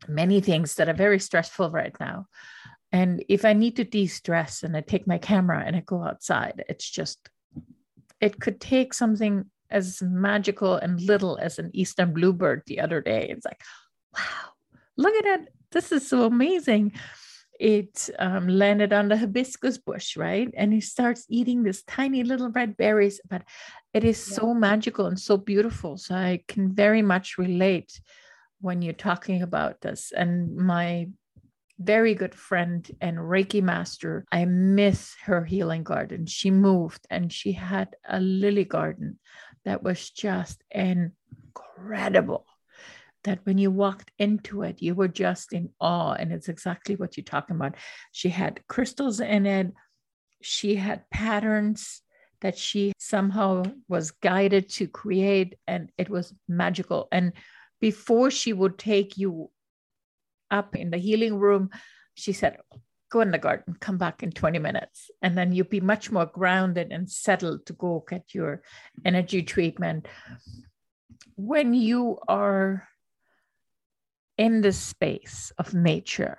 many 0.07 0.41
things 0.41 0.75
that 0.75 0.89
are 0.89 0.93
very 0.93 1.19
stressful 1.19 1.69
right 1.69 1.95
now. 1.99 2.25
And 2.91 3.23
if 3.29 3.45
i 3.45 3.53
need 3.53 3.75
to 3.77 3.85
de-stress 3.85 4.63
and 4.63 4.75
i 4.75 4.81
take 4.81 5.07
my 5.07 5.19
camera 5.19 5.63
and 5.65 5.75
i 5.75 5.81
go 5.85 6.03
outside 6.03 6.65
it's 6.67 6.89
just 6.89 7.29
it 8.19 8.41
could 8.41 8.59
take 8.59 8.93
something 8.93 9.45
as 9.69 10.01
magical 10.01 10.75
and 10.75 10.99
little 10.99 11.37
as 11.37 11.57
an 11.57 11.69
eastern 11.73 12.13
bluebird 12.13 12.61
the 12.67 12.81
other 12.81 13.01
day. 13.01 13.29
It's 13.29 13.45
like 13.45 13.61
wow 14.13 14.49
look 14.97 15.15
at 15.15 15.23
that. 15.23 15.47
This 15.71 15.91
is 15.93 16.09
so 16.09 16.25
amazing 16.25 16.91
it 17.61 18.09
um, 18.17 18.47
landed 18.47 18.91
on 18.91 19.07
the 19.07 19.15
hibiscus 19.15 19.77
bush, 19.77 20.17
right? 20.17 20.51
And 20.57 20.73
he 20.73 20.81
starts 20.81 21.27
eating 21.29 21.61
this 21.61 21.83
tiny 21.83 22.23
little 22.23 22.49
red 22.49 22.75
berries, 22.75 23.21
but 23.29 23.43
it 23.93 24.03
is 24.03 24.17
yeah. 24.27 24.37
so 24.37 24.53
magical 24.55 25.05
and 25.05 25.19
so 25.19 25.37
beautiful. 25.37 25.97
So 25.97 26.15
I 26.15 26.43
can 26.47 26.73
very 26.73 27.03
much 27.03 27.37
relate 27.37 28.01
when 28.61 28.81
you're 28.81 28.93
talking 28.93 29.43
about 29.43 29.79
this. 29.81 30.11
And 30.11 30.57
my 30.57 31.09
very 31.77 32.15
good 32.15 32.35
friend 32.35 32.89
and 32.99 33.17
Reiki 33.17 33.61
master. 33.61 34.25
I 34.31 34.45
miss 34.45 35.15
her 35.25 35.43
healing 35.43 35.83
garden. 35.83 36.25
She 36.25 36.51
moved 36.51 37.07
and 37.09 37.31
she 37.31 37.53
had 37.53 37.95
a 38.07 38.19
lily 38.19 38.65
garden 38.65 39.19
that 39.65 39.83
was 39.83 40.09
just 40.09 40.63
incredible. 40.71 42.45
That 43.23 43.39
when 43.43 43.57
you 43.57 43.69
walked 43.69 44.11
into 44.17 44.63
it, 44.63 44.81
you 44.81 44.95
were 44.95 45.07
just 45.07 45.53
in 45.53 45.69
awe. 45.79 46.13
And 46.13 46.31
it's 46.31 46.49
exactly 46.49 46.95
what 46.95 47.17
you're 47.17 47.23
talking 47.23 47.55
about. 47.55 47.75
She 48.11 48.29
had 48.29 48.61
crystals 48.67 49.19
in 49.19 49.45
it, 49.45 49.73
she 50.41 50.75
had 50.75 51.09
patterns 51.11 52.01
that 52.41 52.57
she 52.57 52.91
somehow 52.97 53.63
was 53.87 54.11
guided 54.11 54.69
to 54.69 54.87
create, 54.87 55.55
and 55.67 55.91
it 55.97 56.09
was 56.09 56.33
magical. 56.47 57.07
And 57.11 57.33
before 57.79 58.31
she 58.31 58.51
would 58.51 58.77
take 58.77 59.17
you 59.17 59.51
up 60.49 60.75
in 60.75 60.89
the 60.89 60.97
healing 60.97 61.37
room, 61.37 61.69
she 62.15 62.33
said, 62.33 62.57
Go 63.09 63.19
in 63.19 63.31
the 63.31 63.37
garden, 63.37 63.75
come 63.79 63.97
back 63.97 64.23
in 64.23 64.31
20 64.31 64.59
minutes. 64.59 65.11
And 65.21 65.37
then 65.37 65.51
you'll 65.51 65.67
be 65.67 65.81
much 65.81 66.11
more 66.11 66.25
grounded 66.25 66.91
and 66.91 67.11
settled 67.11 67.65
to 67.65 67.73
go 67.73 68.05
get 68.07 68.33
your 68.33 68.63
energy 69.03 69.43
treatment. 69.43 70.07
When 71.35 71.73
you 71.73 72.19
are 72.29 72.87
in 74.41 74.61
the 74.61 74.71
space 74.71 75.51
of 75.59 75.75
nature, 75.75 76.35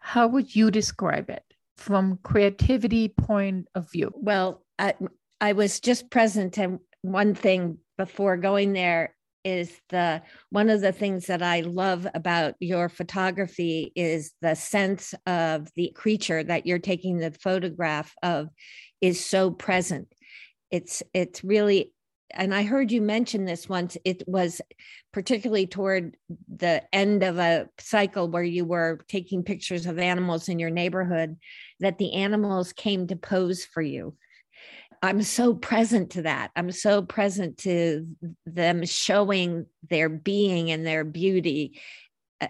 how 0.00 0.26
would 0.26 0.56
you 0.56 0.72
describe 0.72 1.30
it 1.30 1.44
from 1.76 2.18
creativity 2.24 3.08
point 3.08 3.68
of 3.76 3.88
view? 3.92 4.10
Well, 4.16 4.64
I, 4.76 4.94
I 5.40 5.52
was 5.52 5.78
just 5.78 6.10
present 6.10 6.58
and 6.58 6.80
one 7.02 7.36
thing 7.36 7.78
before 7.96 8.36
going 8.36 8.72
there 8.72 9.14
is 9.44 9.70
the 9.90 10.20
one 10.50 10.68
of 10.68 10.80
the 10.80 10.90
things 10.90 11.26
that 11.26 11.42
I 11.42 11.60
love 11.60 12.08
about 12.12 12.54
your 12.58 12.88
photography 12.88 13.92
is 13.94 14.32
the 14.40 14.56
sense 14.56 15.14
of 15.24 15.68
the 15.76 15.92
creature 15.94 16.42
that 16.42 16.66
you're 16.66 16.80
taking 16.80 17.18
the 17.18 17.30
photograph 17.30 18.12
of 18.24 18.48
is 19.00 19.24
so 19.24 19.52
present. 19.52 20.12
It's 20.72 21.04
it's 21.14 21.44
really 21.44 21.92
and 22.34 22.54
I 22.54 22.62
heard 22.64 22.90
you 22.90 23.00
mention 23.00 23.44
this 23.44 23.68
once. 23.68 23.96
It 24.04 24.22
was 24.26 24.60
particularly 25.12 25.66
toward 25.66 26.16
the 26.54 26.82
end 26.92 27.22
of 27.22 27.38
a 27.38 27.68
cycle 27.78 28.28
where 28.28 28.42
you 28.42 28.64
were 28.64 29.00
taking 29.08 29.42
pictures 29.42 29.86
of 29.86 29.98
animals 29.98 30.48
in 30.48 30.58
your 30.58 30.70
neighborhood 30.70 31.36
that 31.80 31.98
the 31.98 32.14
animals 32.14 32.72
came 32.72 33.06
to 33.08 33.16
pose 33.16 33.64
for 33.64 33.82
you 33.82 34.16
I'm 35.02 35.22
so 35.22 35.52
present 35.54 36.10
to 36.10 36.22
that. 36.22 36.52
I'm 36.54 36.70
so 36.70 37.02
present 37.02 37.58
to 37.58 38.06
them 38.46 38.86
showing 38.86 39.66
their 39.90 40.08
being 40.08 40.70
and 40.70 40.86
their 40.86 41.02
beauty, 41.02 41.80
uh, 42.40 42.46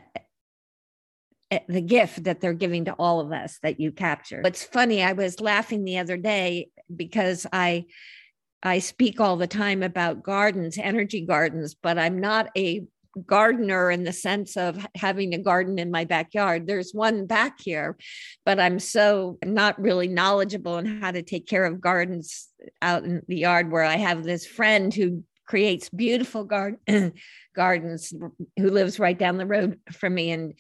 uh, 1.50 1.58
the 1.68 1.80
gift 1.80 2.24
that 2.24 2.40
they're 2.40 2.52
giving 2.52 2.84
to 2.84 2.92
all 2.92 3.20
of 3.20 3.32
us 3.32 3.58
that 3.62 3.80
you 3.80 3.90
capture. 3.90 4.42
It's 4.44 4.64
funny. 4.64 5.02
I 5.02 5.14
was 5.14 5.40
laughing 5.40 5.84
the 5.84 5.98
other 5.98 6.18
day 6.18 6.68
because 6.94 7.46
I 7.50 7.86
I 8.62 8.78
speak 8.78 9.21
all 9.21 9.37
the 9.37 9.47
time 9.47 9.83
about 9.83 10.23
gardens, 10.23 10.78
energy 10.78 11.23
gardens, 11.23 11.75
but 11.75 11.99
I'm 11.99 12.21
not 12.21 12.49
a 12.57 12.85
gardener 13.26 13.90
in 13.90 14.04
the 14.04 14.12
sense 14.12 14.57
of 14.57 14.87
having 14.95 15.35
a 15.35 15.38
garden 15.38 15.78
in 15.78 15.90
my 15.90 16.04
backyard. 16.04 16.66
There's 16.66 16.92
one 16.92 17.26
back 17.26 17.61
here, 17.61 17.97
but 18.47 18.59
I'm 18.59 18.78
so 18.78 19.38
not 19.45 19.81
really 19.81 20.09
knowledgeable 20.09 20.78
in 20.78 21.00
how 21.00 21.11
to 21.11 21.23
take 21.23 21.47
care 21.47 21.64
of 21.64 21.81
gardens 21.81 22.49
out 22.81 23.04
in 23.04 23.23
the 23.28 23.37
yard 23.37 23.71
where 23.71 23.85
I 23.85 23.97
have 23.97 24.25
this 24.25 24.47
friend 24.47 24.95
who 24.95 25.25
creates 25.47 25.90
beautiful 25.90 26.45
garden 26.45 27.12
gardens 27.54 28.12
who 28.57 28.71
lives 28.71 28.99
right 28.99 29.19
down 29.19 29.37
the 29.37 29.47
road 29.47 29.78
from 29.92 30.14
me 30.14 30.31
and 30.31 30.54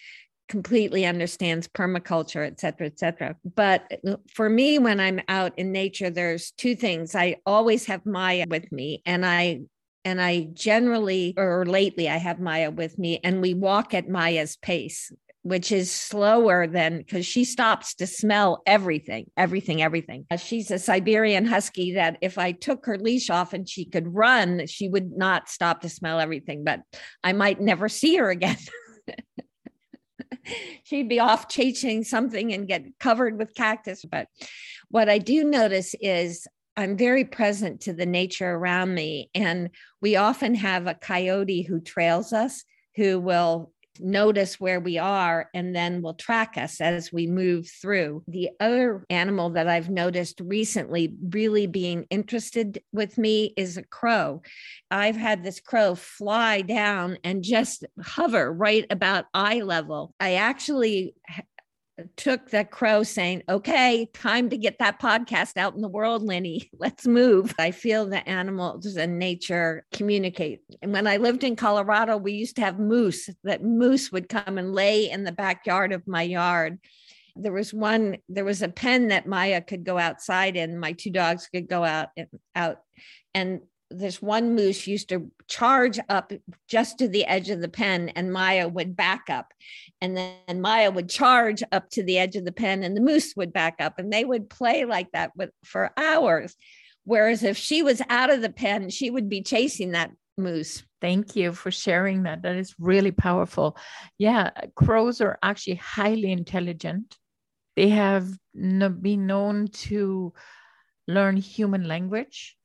completely 0.52 1.06
understands 1.06 1.66
permaculture 1.66 2.46
et 2.46 2.60
cetera 2.60 2.86
et 2.86 2.98
cetera 2.98 3.34
but 3.54 3.90
for 4.34 4.50
me 4.50 4.78
when 4.78 5.00
i'm 5.00 5.18
out 5.28 5.58
in 5.58 5.72
nature 5.72 6.10
there's 6.10 6.50
two 6.58 6.76
things 6.76 7.14
i 7.14 7.34
always 7.46 7.86
have 7.86 8.04
maya 8.04 8.44
with 8.50 8.70
me 8.70 9.00
and 9.06 9.24
i 9.24 9.58
and 10.04 10.20
I 10.20 10.48
generally, 10.52 11.32
or 11.36 11.64
lately, 11.64 12.08
I 12.08 12.16
have 12.16 12.40
Maya 12.40 12.72
with 12.72 12.98
me, 12.98 13.20
and 13.22 13.40
we 13.40 13.54
walk 13.54 13.94
at 13.94 14.08
Maya's 14.08 14.56
pace, 14.56 15.12
which 15.42 15.70
is 15.70 15.92
slower 15.92 16.66
than 16.66 16.98
because 16.98 17.24
she 17.24 17.44
stops 17.44 17.94
to 17.94 18.06
smell 18.06 18.62
everything, 18.66 19.30
everything, 19.36 19.80
everything. 19.80 20.26
Uh, 20.28 20.36
she's 20.36 20.72
a 20.72 20.78
Siberian 20.80 21.44
Husky 21.44 21.94
that 21.94 22.16
if 22.20 22.36
I 22.36 22.50
took 22.50 22.86
her 22.86 22.98
leash 22.98 23.30
off 23.30 23.52
and 23.52 23.68
she 23.68 23.84
could 23.84 24.12
run, 24.12 24.66
she 24.66 24.88
would 24.88 25.12
not 25.12 25.48
stop 25.48 25.82
to 25.82 25.88
smell 25.88 26.18
everything, 26.18 26.64
but 26.64 26.80
I 27.22 27.32
might 27.32 27.60
never 27.60 27.88
see 27.88 28.16
her 28.16 28.30
again. 28.30 28.58
She'd 30.84 31.08
be 31.08 31.20
off 31.20 31.48
chasing 31.48 32.04
something 32.04 32.52
and 32.52 32.68
get 32.68 32.84
covered 32.98 33.38
with 33.38 33.54
cactus. 33.54 34.04
But 34.04 34.28
what 34.88 35.08
I 35.08 35.18
do 35.18 35.44
notice 35.44 35.94
is 36.00 36.46
I'm 36.76 36.96
very 36.96 37.24
present 37.24 37.82
to 37.82 37.92
the 37.92 38.06
nature 38.06 38.50
around 38.50 38.94
me. 38.94 39.30
And 39.34 39.70
we 40.00 40.16
often 40.16 40.54
have 40.54 40.86
a 40.86 40.94
coyote 40.94 41.62
who 41.62 41.80
trails 41.80 42.32
us, 42.32 42.64
who 42.96 43.20
will 43.20 43.72
notice 44.00 44.58
where 44.60 44.80
we 44.80 44.98
are 44.98 45.48
and 45.54 45.74
then 45.74 46.02
will 46.02 46.14
track 46.14 46.54
us 46.56 46.80
as 46.80 47.12
we 47.12 47.26
move 47.26 47.68
through. 47.68 48.22
The 48.28 48.50
other 48.60 49.04
animal 49.10 49.50
that 49.50 49.68
I've 49.68 49.90
noticed 49.90 50.40
recently 50.40 51.14
really 51.30 51.66
being 51.66 52.06
interested 52.10 52.82
with 52.92 53.18
me 53.18 53.54
is 53.56 53.76
a 53.76 53.82
crow. 53.82 54.42
I've 54.90 55.16
had 55.16 55.42
this 55.42 55.60
crow 55.60 55.94
fly 55.94 56.62
down 56.62 57.18
and 57.24 57.42
just 57.42 57.84
hover 58.00 58.52
right 58.52 58.86
about 58.90 59.26
eye 59.34 59.60
level. 59.60 60.14
I 60.20 60.34
actually 60.34 61.14
took 62.16 62.50
the 62.50 62.64
crow 62.64 63.02
saying, 63.02 63.42
okay, 63.48 64.08
time 64.14 64.48
to 64.50 64.56
get 64.56 64.78
that 64.78 65.00
podcast 65.00 65.56
out 65.56 65.74
in 65.74 65.82
the 65.82 65.88
world, 65.88 66.22
Lenny. 66.22 66.70
Let's 66.78 67.06
move. 67.06 67.54
I 67.58 67.70
feel 67.70 68.06
the 68.06 68.26
animals 68.28 68.96
and 68.96 69.18
nature 69.18 69.84
communicate. 69.92 70.60
And 70.80 70.92
when 70.92 71.06
I 71.06 71.18
lived 71.18 71.44
in 71.44 71.56
Colorado, 71.56 72.16
we 72.16 72.32
used 72.32 72.56
to 72.56 72.62
have 72.62 72.78
moose, 72.78 73.28
that 73.44 73.62
moose 73.62 74.10
would 74.10 74.28
come 74.28 74.58
and 74.58 74.74
lay 74.74 75.10
in 75.10 75.24
the 75.24 75.32
backyard 75.32 75.92
of 75.92 76.06
my 76.06 76.22
yard. 76.22 76.78
There 77.36 77.52
was 77.52 77.72
one, 77.72 78.18
there 78.28 78.44
was 78.44 78.62
a 78.62 78.68
pen 78.68 79.08
that 79.08 79.26
Maya 79.26 79.62
could 79.62 79.84
go 79.84 79.98
outside 79.98 80.56
in. 80.56 80.78
My 80.78 80.92
two 80.92 81.10
dogs 81.10 81.48
could 81.48 81.68
go 81.68 81.82
out 81.84 82.08
and 82.16 82.28
out. 82.54 82.78
And 83.34 83.60
this 83.98 84.20
one 84.20 84.54
moose 84.54 84.86
used 84.86 85.08
to 85.10 85.30
charge 85.48 85.98
up 86.08 86.32
just 86.68 86.98
to 86.98 87.08
the 87.08 87.24
edge 87.26 87.50
of 87.50 87.60
the 87.60 87.68
pen 87.68 88.10
and 88.10 88.32
Maya 88.32 88.68
would 88.68 88.96
back 88.96 89.24
up. 89.28 89.52
And 90.00 90.16
then 90.16 90.60
Maya 90.60 90.90
would 90.90 91.08
charge 91.08 91.62
up 91.72 91.88
to 91.90 92.02
the 92.02 92.18
edge 92.18 92.36
of 92.36 92.44
the 92.44 92.52
pen 92.52 92.82
and 92.82 92.96
the 92.96 93.00
moose 93.00 93.34
would 93.36 93.52
back 93.52 93.76
up. 93.80 93.98
And 93.98 94.12
they 94.12 94.24
would 94.24 94.50
play 94.50 94.84
like 94.84 95.12
that 95.12 95.32
with, 95.36 95.50
for 95.64 95.92
hours. 95.96 96.56
Whereas 97.04 97.42
if 97.42 97.56
she 97.56 97.82
was 97.82 98.00
out 98.08 98.30
of 98.30 98.42
the 98.42 98.50
pen, 98.50 98.90
she 98.90 99.10
would 99.10 99.28
be 99.28 99.42
chasing 99.42 99.92
that 99.92 100.10
moose. 100.38 100.82
Thank 101.00 101.36
you 101.36 101.52
for 101.52 101.70
sharing 101.70 102.22
that. 102.24 102.42
That 102.42 102.56
is 102.56 102.74
really 102.78 103.10
powerful. 103.10 103.76
Yeah, 104.18 104.50
crows 104.74 105.20
are 105.20 105.38
actually 105.42 105.76
highly 105.76 106.30
intelligent. 106.32 107.18
They 107.74 107.88
have 107.88 108.28
been 108.54 109.26
known 109.26 109.68
to 109.68 110.32
learn 111.08 111.36
human 111.36 111.88
language 111.88 112.56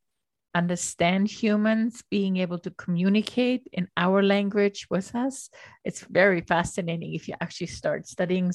understand 0.57 1.29
humans, 1.29 2.03
being 2.09 2.37
able 2.37 2.59
to 2.59 2.71
communicate 2.71 3.67
in 3.71 3.87
our 3.95 4.23
language 4.23 4.87
with 4.89 5.13
us. 5.15 5.49
It's 5.85 6.01
very 6.01 6.41
fascinating 6.41 7.13
if 7.13 7.27
you 7.27 7.35
actually 7.39 7.67
start 7.67 8.07
studying 8.07 8.51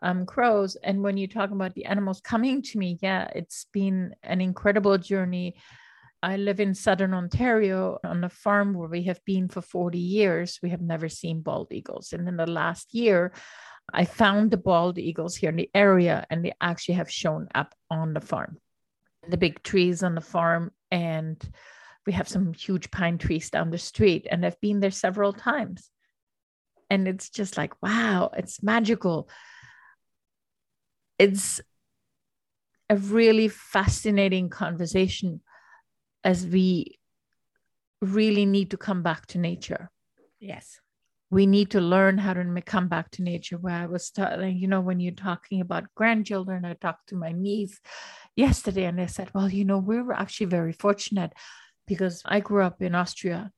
um, 0.00 0.24
crows. 0.26 0.76
And 0.82 1.02
when 1.02 1.16
you 1.16 1.28
talk 1.28 1.50
about 1.50 1.74
the 1.74 1.84
animals 1.84 2.20
coming 2.20 2.62
to 2.62 2.78
me, 2.78 2.98
yeah, 3.02 3.28
it's 3.34 3.66
been 3.72 4.14
an 4.22 4.40
incredible 4.40 4.98
journey. 4.98 5.56
I 6.22 6.36
live 6.36 6.60
in 6.60 6.74
southern 6.74 7.14
Ontario 7.14 7.98
on 8.04 8.24
a 8.24 8.28
farm 8.28 8.74
where 8.74 8.88
we 8.88 9.02
have 9.04 9.20
been 9.24 9.48
for 9.48 9.60
40 9.60 9.98
years. 9.98 10.60
We 10.62 10.70
have 10.70 10.80
never 10.80 11.08
seen 11.08 11.42
bald 11.42 11.72
eagles. 11.72 12.12
And 12.12 12.28
in 12.28 12.36
the 12.36 12.46
last 12.46 12.94
year, 12.94 13.32
I 13.92 14.04
found 14.04 14.50
the 14.50 14.56
bald 14.56 14.98
eagles 14.98 15.36
here 15.36 15.50
in 15.50 15.56
the 15.56 15.70
area, 15.74 16.24
and 16.30 16.44
they 16.44 16.52
actually 16.60 16.94
have 16.94 17.10
shown 17.10 17.48
up 17.54 17.74
on 17.90 18.14
the 18.14 18.20
farm. 18.20 18.58
The 19.28 19.36
big 19.36 19.62
trees 19.62 20.02
on 20.02 20.14
the 20.14 20.20
farm 20.20 20.72
and 20.90 21.40
we 22.06 22.12
have 22.12 22.28
some 22.28 22.52
huge 22.52 22.90
pine 22.90 23.18
trees 23.18 23.50
down 23.50 23.70
the 23.70 23.78
street 23.78 24.26
and 24.28 24.44
i've 24.44 24.60
been 24.60 24.80
there 24.80 24.90
several 24.90 25.32
times. 25.32 25.90
And 26.90 27.08
it's 27.08 27.30
just 27.30 27.56
like 27.56 27.80
wow 27.82 28.30
it's 28.36 28.62
magical. 28.62 29.28
It's 31.18 31.60
a 32.90 32.96
really 32.96 33.48
fascinating 33.48 34.50
conversation 34.50 35.40
as 36.24 36.46
we 36.46 36.98
really 38.00 38.44
need 38.44 38.70
to 38.72 38.76
come 38.76 39.02
back 39.02 39.26
to 39.26 39.38
nature. 39.38 39.90
Yes 40.40 40.80
we 41.32 41.46
need 41.46 41.70
to 41.70 41.80
learn 41.80 42.18
how 42.18 42.34
to 42.34 42.62
come 42.66 42.88
back 42.88 43.10
to 43.10 43.22
nature 43.22 43.56
where 43.56 43.74
i 43.74 43.86
was 43.86 44.10
talking 44.10 44.56
you 44.56 44.68
know 44.68 44.80
when 44.80 45.00
you're 45.00 45.12
talking 45.28 45.60
about 45.60 45.92
grandchildren 45.94 46.64
i 46.64 46.74
talked 46.74 47.08
to 47.08 47.16
my 47.16 47.32
niece 47.32 47.80
yesterday 48.36 48.84
and 48.84 49.00
I 49.00 49.06
said, 49.06 49.30
well, 49.34 49.48
you 49.48 49.64
know, 49.64 49.78
we 49.78 50.00
were 50.00 50.14
actually 50.14 50.46
very 50.46 50.72
fortunate 50.72 51.32
because 51.86 52.22
I 52.24 52.40
grew 52.40 52.62
up 52.62 52.80
in 52.82 52.94
Austria 52.94 53.50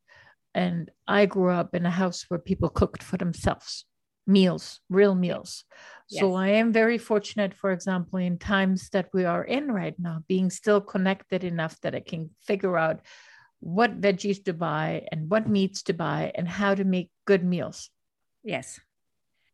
and 0.55 0.91
I 1.07 1.27
grew 1.27 1.51
up 1.51 1.75
in 1.75 1.87
a 1.87 1.91
house 1.91 2.25
where 2.29 2.39
people 2.39 2.69
cooked 2.69 3.03
for 3.03 3.17
themselves. 3.17 3.85
meals, 4.27 4.81
real 4.89 5.15
meals. 5.15 5.65
Yes. 6.09 6.21
So 6.21 6.35
I 6.35 6.49
am 6.49 6.73
very 6.73 6.97
fortunate, 6.97 7.53
for 7.53 7.73
example, 7.73 8.19
in 8.19 8.39
times 8.39 8.89
that 8.95 9.11
we 9.13 9.27
are 9.27 9.45
in 9.45 9.71
right 9.71 9.95
now, 9.99 10.21
being 10.27 10.49
still 10.49 10.81
connected 10.81 11.45
enough 11.45 11.79
that 11.83 11.95
I 11.95 12.01
can 12.01 12.31
figure 12.41 12.79
out 12.79 13.01
what 13.65 13.99
veggies 13.99 14.45
to 14.45 14.53
buy 14.53 15.07
and 15.11 15.31
what 15.31 15.49
meats 15.49 15.83
to 15.85 15.95
buy 15.95 16.31
and 16.35 16.47
how 16.47 16.75
to 16.75 16.85
make 16.85 17.11
good 17.25 17.43
meals. 17.43 17.89
Yes. 18.43 18.79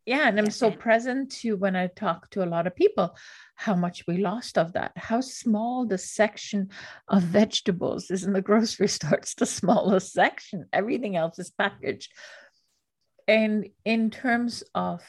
Yeah. 0.05 0.27
And 0.27 0.37
I'm 0.37 0.47
yes. 0.47 0.57
so 0.57 0.73
present 0.73 1.31
to 1.43 1.57
when 1.57 1.77
I 1.77 1.87
talk 1.87 2.29
to 2.31 2.43
a 2.43 2.51
lot 2.51 2.67
of 2.67 2.75
people 2.75 3.17
how 3.55 3.77
much 3.77 4.05
we 4.09 4.17
lost 4.17 4.59
of 4.59 4.73
that, 4.73 4.91
how 4.97 5.21
small 5.21 5.87
the 5.87 5.97
section 5.97 6.71
of 7.07 7.23
vegetables 7.23 8.11
is 8.11 8.25
in 8.25 8.33
the 8.33 8.43
grocery 8.51 8.89
store. 8.89 9.19
It's 9.19 9.35
the 9.35 9.47
smallest 9.47 10.13
section. 10.13 10.67
Everything 10.73 11.15
else 11.15 11.39
is 11.39 11.51
packaged. 11.51 12.13
And 13.29 13.69
in 13.85 14.11
terms 14.11 14.65
of 14.75 15.05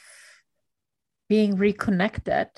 being 1.27 1.55
reconnected, 1.55 2.49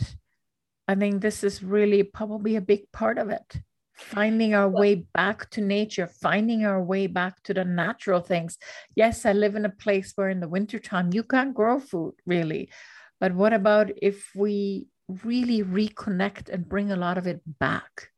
I 0.89 0.95
think 0.95 1.21
this 1.21 1.41
is 1.45 1.63
really 1.63 2.03
probably 2.03 2.57
a 2.57 2.61
big 2.61 2.91
part 2.91 3.17
of 3.17 3.29
it. 3.29 3.61
Finding 4.09 4.53
our 4.53 4.69
way 4.69 4.95
back 5.13 5.49
to 5.51 5.61
nature, 5.61 6.07
finding 6.07 6.65
our 6.65 6.81
way 6.83 7.07
back 7.07 7.41
to 7.43 7.53
the 7.53 7.65
natural 7.65 8.19
things. 8.19 8.57
Yes, 8.95 9.25
I 9.25 9.33
live 9.33 9.55
in 9.55 9.65
a 9.65 9.69
place 9.69 10.13
where 10.15 10.29
in 10.29 10.39
the 10.39 10.47
wintertime 10.47 11.11
you 11.13 11.23
can't 11.23 11.53
grow 11.53 11.79
food 11.79 12.13
really. 12.25 12.69
But 13.19 13.33
what 13.33 13.53
about 13.53 13.91
if 14.01 14.29
we 14.35 14.87
really 15.23 15.63
reconnect 15.63 16.49
and 16.49 16.67
bring 16.67 16.91
a 16.91 16.95
lot 16.95 17.17
of 17.17 17.27
it 17.27 17.41
back? 17.59 18.09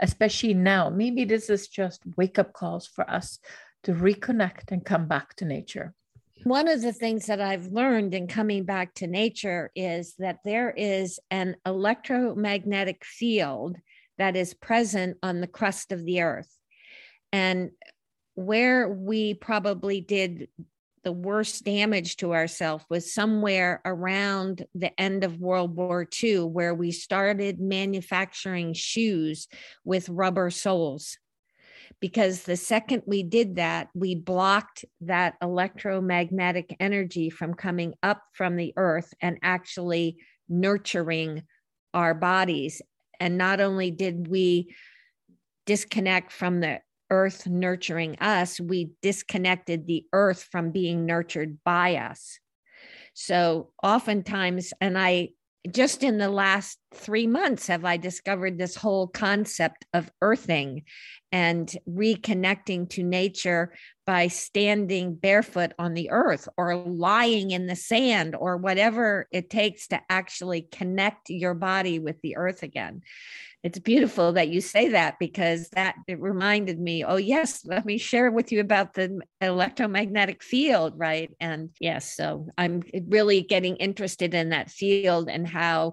Especially 0.00 0.54
now. 0.54 0.90
Maybe 0.90 1.24
this 1.24 1.48
is 1.48 1.68
just 1.68 2.02
wake 2.16 2.38
up 2.38 2.52
calls 2.52 2.86
for 2.86 3.08
us 3.08 3.38
to 3.84 3.92
reconnect 3.92 4.72
and 4.72 4.84
come 4.84 5.06
back 5.06 5.34
to 5.36 5.44
nature. 5.44 5.94
One 6.44 6.68
of 6.68 6.82
the 6.82 6.92
things 6.92 7.26
that 7.26 7.40
I've 7.40 7.66
learned 7.66 8.14
in 8.14 8.28
coming 8.28 8.64
back 8.64 8.94
to 8.94 9.06
nature 9.06 9.70
is 9.74 10.14
that 10.18 10.38
there 10.44 10.70
is 10.70 11.18
an 11.30 11.56
electromagnetic 11.66 13.04
field 13.04 13.76
that 14.18 14.36
is 14.36 14.54
present 14.54 15.16
on 15.22 15.40
the 15.40 15.46
crust 15.46 15.92
of 15.92 16.04
the 16.04 16.22
earth. 16.22 16.52
And 17.32 17.70
where 18.34 18.88
we 18.88 19.34
probably 19.34 20.00
did 20.00 20.48
the 21.04 21.12
worst 21.12 21.64
damage 21.64 22.16
to 22.16 22.34
ourselves 22.34 22.84
was 22.90 23.14
somewhere 23.14 23.80
around 23.84 24.66
the 24.74 24.98
end 25.00 25.24
of 25.24 25.40
World 25.40 25.76
War 25.76 26.06
II, 26.22 26.40
where 26.40 26.74
we 26.74 26.90
started 26.90 27.60
manufacturing 27.60 28.74
shoes 28.74 29.48
with 29.84 30.08
rubber 30.08 30.50
soles 30.50 31.16
because 32.00 32.42
the 32.42 32.56
second 32.56 33.02
we 33.06 33.22
did 33.22 33.56
that, 33.56 33.88
we 33.94 34.14
blocked 34.14 34.84
that 35.00 35.34
electromagnetic 35.42 36.76
energy 36.78 37.30
from 37.30 37.54
coming 37.54 37.94
up 38.02 38.22
from 38.32 38.56
the 38.56 38.72
earth 38.76 39.12
and 39.20 39.38
actually 39.42 40.18
nurturing 40.48 41.42
our 41.94 42.14
bodies. 42.14 42.80
And 43.20 43.38
not 43.38 43.60
only 43.60 43.90
did 43.90 44.28
we 44.28 44.74
disconnect 45.66 46.32
from 46.32 46.60
the 46.60 46.80
earth 47.10 47.46
nurturing 47.46 48.16
us, 48.20 48.60
we 48.60 48.90
disconnected 49.02 49.86
the 49.86 50.04
earth 50.12 50.46
from 50.50 50.70
being 50.70 51.06
nurtured 51.06 51.58
by 51.64 51.96
us. 51.96 52.38
So 53.14 53.72
oftentimes, 53.82 54.72
and 54.80 54.98
I 54.98 55.30
just 55.70 56.02
in 56.02 56.18
the 56.18 56.30
last 56.30 56.78
three 56.94 57.26
months 57.26 57.66
have 57.66 57.84
I 57.84 57.96
discovered 57.96 58.58
this 58.58 58.76
whole 58.76 59.08
concept 59.08 59.84
of 59.92 60.10
earthing 60.22 60.84
and 61.32 61.70
reconnecting 61.88 62.88
to 62.90 63.02
nature 63.02 63.74
by 64.08 64.26
standing 64.26 65.14
barefoot 65.14 65.74
on 65.78 65.92
the 65.92 66.08
earth 66.08 66.48
or 66.56 66.74
lying 66.74 67.50
in 67.50 67.66
the 67.66 67.76
sand 67.76 68.34
or 68.34 68.56
whatever 68.56 69.28
it 69.30 69.50
takes 69.50 69.86
to 69.88 70.00
actually 70.08 70.62
connect 70.62 71.28
your 71.28 71.52
body 71.52 71.98
with 71.98 72.18
the 72.22 72.34
earth 72.38 72.62
again. 72.62 73.02
It's 73.62 73.78
beautiful 73.78 74.32
that 74.32 74.48
you 74.48 74.62
say 74.62 74.88
that 74.88 75.18
because 75.18 75.68
that 75.74 75.94
it 76.06 76.18
reminded 76.22 76.80
me, 76.80 77.04
oh, 77.04 77.16
yes, 77.16 77.66
let 77.66 77.84
me 77.84 77.98
share 77.98 78.30
with 78.30 78.50
you 78.50 78.60
about 78.60 78.94
the 78.94 79.20
electromagnetic 79.42 80.42
field, 80.42 80.94
right? 80.96 81.30
And 81.38 81.68
yes, 81.78 82.16
so 82.16 82.48
I'm 82.56 82.82
really 83.08 83.42
getting 83.42 83.76
interested 83.76 84.32
in 84.32 84.48
that 84.48 84.70
field 84.70 85.28
and 85.28 85.46
how 85.46 85.92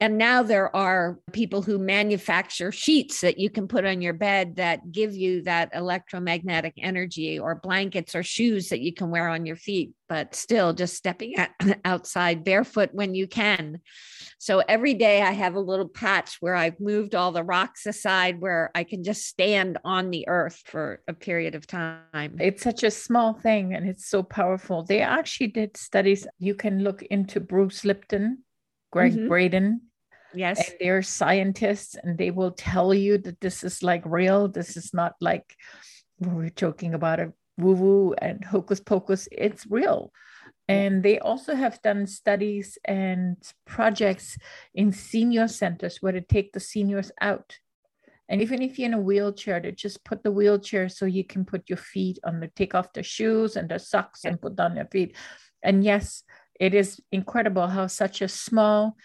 and 0.00 0.16
now 0.16 0.44
there 0.44 0.74
are 0.76 1.18
people 1.32 1.60
who 1.62 1.76
manufacture 1.76 2.70
sheets 2.70 3.20
that 3.22 3.38
you 3.38 3.50
can 3.50 3.66
put 3.66 3.84
on 3.84 4.00
your 4.00 4.12
bed 4.12 4.56
that 4.56 4.92
give 4.92 5.16
you 5.16 5.42
that 5.42 5.70
electromagnetic 5.74 6.74
energy, 6.78 7.36
or 7.38 7.56
blankets 7.56 8.14
or 8.14 8.22
shoes 8.22 8.68
that 8.68 8.80
you 8.80 8.92
can 8.92 9.10
wear 9.10 9.28
on 9.28 9.44
your 9.44 9.56
feet, 9.56 9.92
but 10.08 10.36
still 10.36 10.72
just 10.72 10.94
stepping 10.94 11.34
outside 11.84 12.44
barefoot 12.44 12.90
when 12.92 13.16
you 13.16 13.26
can. 13.26 13.80
So 14.38 14.60
every 14.68 14.94
day 14.94 15.20
I 15.20 15.32
have 15.32 15.56
a 15.56 15.60
little 15.60 15.88
patch 15.88 16.36
where 16.38 16.54
I've 16.54 16.78
moved 16.78 17.16
all 17.16 17.32
the 17.32 17.42
rocks 17.42 17.84
aside 17.84 18.40
where 18.40 18.70
I 18.76 18.84
can 18.84 19.02
just 19.02 19.26
stand 19.26 19.78
on 19.84 20.10
the 20.10 20.28
earth 20.28 20.62
for 20.64 21.02
a 21.08 21.12
period 21.12 21.56
of 21.56 21.66
time. 21.66 22.36
It's 22.38 22.62
such 22.62 22.84
a 22.84 22.90
small 22.92 23.34
thing 23.34 23.74
and 23.74 23.88
it's 23.88 24.06
so 24.06 24.22
powerful. 24.22 24.84
They 24.84 25.00
actually 25.00 25.48
did 25.48 25.76
studies. 25.76 26.24
You 26.38 26.54
can 26.54 26.84
look 26.84 27.02
into 27.02 27.40
Bruce 27.40 27.84
Lipton, 27.84 28.44
Gregg 28.92 29.14
mm-hmm. 29.14 29.28
Braden, 29.28 29.80
Yes. 30.34 30.58
And 30.58 30.78
they're 30.80 31.02
scientists 31.02 31.96
and 32.02 32.18
they 32.18 32.30
will 32.30 32.52
tell 32.52 32.92
you 32.92 33.18
that 33.18 33.40
this 33.40 33.64
is 33.64 33.82
like 33.82 34.02
real. 34.04 34.48
This 34.48 34.76
is 34.76 34.92
not 34.92 35.14
like 35.20 35.56
we're 36.20 36.50
joking 36.50 36.94
about 36.94 37.20
a 37.20 37.32
woo 37.56 37.74
woo 37.74 38.14
and 38.14 38.44
hocus 38.44 38.80
pocus. 38.80 39.28
It's 39.32 39.66
real. 39.66 40.12
And 40.70 41.02
they 41.02 41.18
also 41.18 41.54
have 41.54 41.80
done 41.80 42.06
studies 42.06 42.76
and 42.84 43.36
projects 43.66 44.36
in 44.74 44.92
senior 44.92 45.48
centers 45.48 46.02
where 46.02 46.12
they 46.12 46.20
take 46.20 46.52
the 46.52 46.60
seniors 46.60 47.10
out. 47.22 47.56
And 48.28 48.42
even 48.42 48.60
if 48.60 48.78
you're 48.78 48.88
in 48.88 48.94
a 48.94 49.00
wheelchair, 49.00 49.60
they 49.60 49.72
just 49.72 50.04
put 50.04 50.22
the 50.22 50.30
wheelchair 50.30 50.90
so 50.90 51.06
you 51.06 51.24
can 51.24 51.46
put 51.46 51.70
your 51.70 51.78
feet 51.78 52.18
on 52.22 52.40
the 52.40 52.48
take 52.48 52.74
off 52.74 52.92
the 52.92 53.02
shoes 53.02 53.56
and 53.56 53.70
the 53.70 53.78
socks 53.78 54.26
and 54.26 54.40
put 54.40 54.56
down 54.56 54.76
your 54.76 54.84
feet. 54.84 55.16
And 55.62 55.82
yes, 55.82 56.22
it 56.60 56.74
is 56.74 57.00
incredible 57.10 57.66
how 57.66 57.86
such 57.86 58.20
a 58.20 58.28
small 58.28 58.96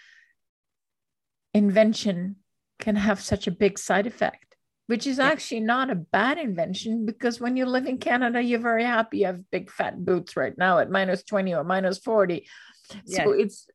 invention 1.54 2.36
can 2.80 2.96
have 2.96 3.20
such 3.20 3.46
a 3.46 3.52
big 3.52 3.78
side 3.78 4.06
effect, 4.06 4.56
which 4.88 5.06
is 5.06 5.18
actually 5.18 5.60
not 5.60 5.90
a 5.90 5.94
bad 5.94 6.36
invention 6.38 7.06
because 7.06 7.40
when 7.40 7.56
you 7.56 7.64
live 7.64 7.86
in 7.86 7.98
Canada, 7.98 8.42
you're 8.42 8.58
very 8.58 8.84
happy 8.84 9.18
you 9.18 9.26
have 9.26 9.50
big 9.50 9.70
fat 9.70 10.04
boots 10.04 10.36
right 10.36 10.56
now 10.58 10.78
at 10.78 10.90
minus 10.90 11.22
20 11.22 11.54
or 11.54 11.64
minus 11.64 11.98
40. 11.98 12.46
So 13.06 13.32
it's 13.32 13.66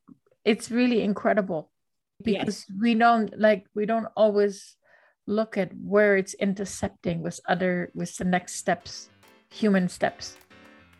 it's 0.46 0.70
really 0.70 1.02
incredible 1.02 1.72
because 2.24 2.66
yes. 2.70 2.78
we 2.80 2.94
don't 2.96 3.38
like 3.40 3.66
we 3.74 3.86
don't 3.86 4.08
always 4.16 4.76
look 5.26 5.58
at 5.58 5.72
where 5.76 6.18
it's 6.18 6.34
intercepting 6.36 7.22
with 7.22 7.40
other 7.48 7.92
with 7.94 8.16
the 8.18 8.26
next 8.26 8.56
steps, 8.56 9.10
human 9.50 9.90
steps. 9.90 10.38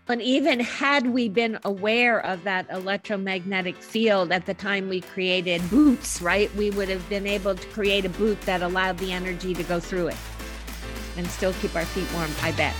And 0.10 0.24
even 0.24 0.60
had 0.60 1.14
we 1.14 1.30
been 1.30 1.60
aware 1.64 2.26
of 2.26 2.44
that 2.44 2.66
electromagnetic 2.72 3.76
field 3.76 4.32
at 4.32 4.48
the 4.48 4.56
time 4.56 4.90
we 4.90 5.02
created 5.02 5.62
boots, 5.70 6.20
right, 6.20 6.54
we 6.56 6.72
would 6.72 6.90
have 6.90 7.08
been 7.10 7.28
able 7.28 7.54
to 7.54 7.68
create 7.68 8.06
a 8.06 8.10
boot 8.10 8.42
that 8.42 8.64
allowed 8.64 8.98
the 8.98 9.12
energy 9.12 9.54
to 9.54 9.62
go 9.62 9.80
through 9.80 10.08
it 10.08 10.18
and 11.16 11.28
still 11.28 11.54
keep 11.62 11.76
our 11.76 11.86
feet 11.86 12.12
warm, 12.16 12.32
I 12.42 12.54
bet. 12.54 12.76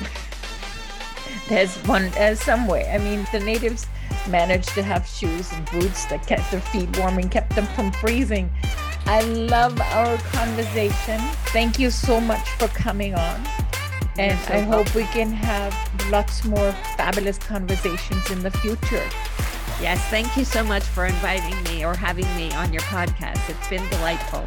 There's 1.50 1.76
one, 1.86 2.10
there's 2.12 2.42
some 2.42 2.68
way. 2.68 2.90
I 2.92 2.98
mean, 2.98 3.28
the 3.32 3.40
natives 3.40 3.86
managed 4.28 4.70
to 4.70 4.84
have 4.84 5.08
shoes 5.08 5.52
and 5.52 5.70
boots 5.72 6.06
that 6.06 6.26
kept 6.26 6.50
their 6.52 6.62
feet 6.62 6.98
warm 6.98 7.18
and 7.18 7.30
kept 7.30 7.56
them 7.56 7.66
from 7.68 7.92
freezing. 7.92 8.52
I 9.06 9.22
love 9.22 9.80
our 9.80 10.18
conversation. 10.18 11.20
Thank 11.48 11.80
you 11.80 11.90
so 11.92 12.20
much 12.22 12.48
for 12.52 12.68
coming 12.70 13.16
on. 13.16 13.69
And 14.20 14.38
so 14.40 14.54
I 14.54 14.60
hope 14.60 14.94
we 14.96 15.04
can 15.06 15.32
have 15.32 15.74
lots 16.12 16.44
more 16.44 16.74
fabulous 16.98 17.38
conversations 17.38 18.30
in 18.30 18.44
the 18.44 18.52
future. 18.52 19.08
Yes, 19.82 20.06
thank 20.10 20.36
you 20.36 20.44
so 20.44 20.62
much 20.62 20.84
for 20.84 21.06
inviting 21.06 21.64
me 21.64 21.86
or 21.86 21.96
having 21.96 22.28
me 22.36 22.52
on 22.52 22.74
your 22.74 22.82
podcast. 22.82 23.50
It's 23.50 23.70
been 23.70 23.88
delightful. 23.90 24.46